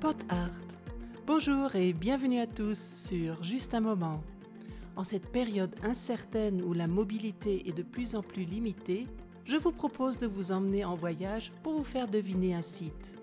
[0.00, 0.48] Pot Art.
[1.26, 4.22] Bonjour et bienvenue à tous sur Juste un moment.
[4.96, 9.06] En cette période incertaine où la mobilité est de plus en plus limitée,
[9.44, 13.20] je vous propose de vous emmener en voyage pour vous faire deviner un site.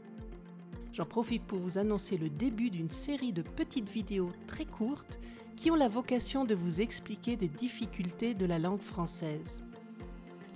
[0.94, 5.18] J'en profite pour vous annoncer le début d'une série de petites vidéos très courtes
[5.56, 9.64] qui ont la vocation de vous expliquer des difficultés de la langue française.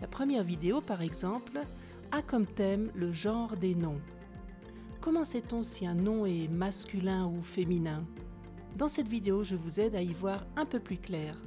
[0.02, 1.62] La première vidéo, par exemple,
[2.12, 4.02] a comme thème le genre des noms.
[5.02, 8.06] Comment sait-on si un nom est masculin ou féminin?
[8.76, 11.42] Dans cette vidéo, je vous aide à y voir un peu plus clair.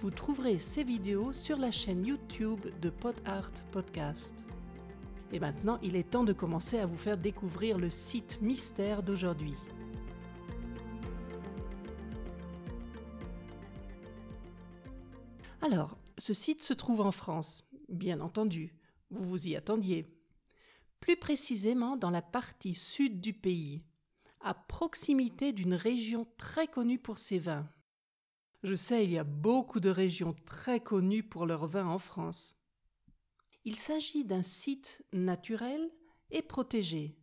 [0.00, 4.34] Vous trouverez ces vidéos sur la chaîne YouTube de Pot Art Podcast.
[5.32, 9.54] Et maintenant, il est temps de commencer à vous faire découvrir le site mystère d'aujourd'hui.
[15.62, 18.74] Alors, ce site se trouve en France, bien entendu,
[19.10, 20.19] vous vous y attendiez.
[21.00, 23.82] Plus précisément dans la partie sud du pays,
[24.40, 27.68] à proximité d'une région très connue pour ses vins.
[28.62, 32.54] Je sais, il y a beaucoup de régions très connues pour leurs vins en France.
[33.64, 35.90] Il s'agit d'un site naturel
[36.30, 37.16] et protégé,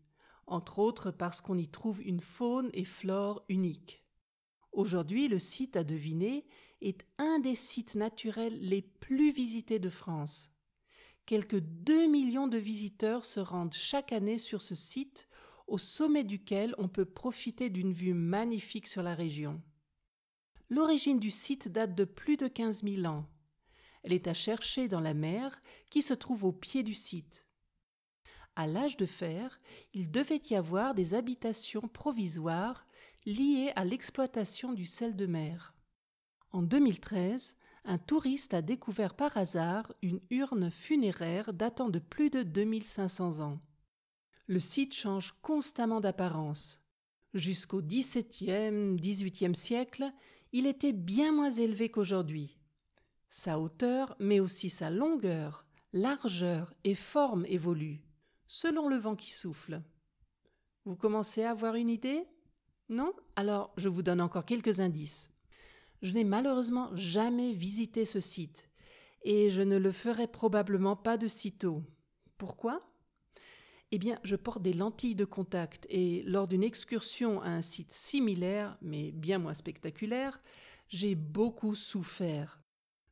[0.48, 4.04] entre autres parce qu'on y trouve une faune et flore uniques.
[4.72, 6.44] Aujourd'hui, le site à deviner
[6.82, 10.52] est un des sites naturels les plus visités de France.
[11.28, 15.28] Quelques 2 millions de visiteurs se rendent chaque année sur ce site,
[15.68, 19.62] au sommet duquel on peut profiter d'une vue magnifique sur la région.
[20.70, 23.26] L'origine du site date de plus de 15 000 ans.
[24.04, 27.46] Elle est à chercher dans la mer qui se trouve au pied du site.
[28.56, 29.60] À l'âge de fer,
[29.94, 32.88] il devait y avoir des habitations provisoires
[33.26, 35.76] liées à l'exploitation du sel de mer.
[36.52, 42.44] En 2013, un touriste a découvert par hasard une urne funéraire datant de plus de
[42.44, 43.60] 2500 ans.
[44.48, 46.82] Le site change constamment d'apparence.
[47.34, 50.12] Jusqu'au XVIIe, XVIIIe siècle,
[50.52, 52.58] il était bien moins élevé qu'aujourd'hui.
[53.30, 58.02] Sa hauteur, mais aussi sa longueur, largeur et forme évoluent
[58.48, 59.82] selon le vent qui souffle.
[60.86, 62.24] Vous commencez à avoir une idée?
[62.90, 63.14] Non?
[63.36, 65.30] Alors je vous donne encore quelques indices.
[66.02, 68.70] Je n'ai malheureusement jamais visité ce site,
[69.24, 71.84] et je ne le ferai probablement pas de sitôt.
[72.38, 72.88] Pourquoi?
[73.92, 77.94] Eh bien, je porte des lentilles de contact, et lors d'une excursion à un site
[77.94, 80.42] similaire, mais bien moins spectaculaire,
[80.88, 82.62] j'ai beaucoup souffert.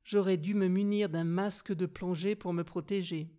[0.03, 3.29] J'aurais dû me munir d'un masque de plongée pour me protéger.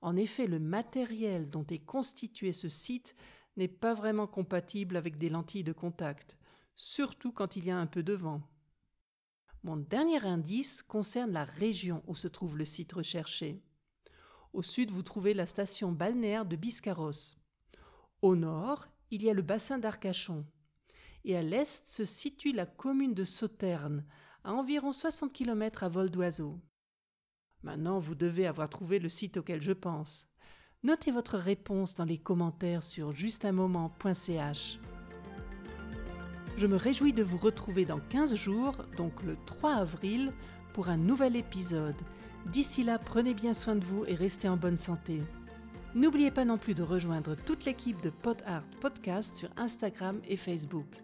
[0.00, 3.14] En effet, le matériel dont est constitué ce site
[3.56, 6.38] n'est pas vraiment compatible avec des lentilles de contact,
[6.78, 8.40] surtout quand il y a un peu de vent.
[9.64, 13.60] Mon dernier indice concerne la région où se trouve le site recherché.
[14.52, 17.34] Au sud, vous trouvez la station balnéaire de Biscarros.
[18.22, 20.46] Au nord, il y a le bassin d'Arcachon.
[21.24, 24.06] Et à l'est se situe la commune de Sauterne,
[24.44, 26.60] à environ 60 km à vol d'oiseau.
[27.64, 30.28] Maintenant, vous devez avoir trouvé le site auquel je pense.
[30.84, 34.78] Notez votre réponse dans les commentaires sur justunmoment.ch.
[36.58, 40.32] Je me réjouis de vous retrouver dans 15 jours, donc le 3 avril,
[40.72, 41.94] pour un nouvel épisode.
[42.46, 45.22] D'ici là, prenez bien soin de vous et restez en bonne santé.
[45.94, 50.36] N'oubliez pas non plus de rejoindre toute l'équipe de Pod Art Podcast sur Instagram et
[50.36, 51.00] Facebook.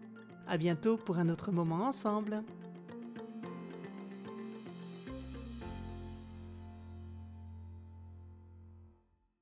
[0.48, 2.42] À bientôt pour un autre moment ensemble.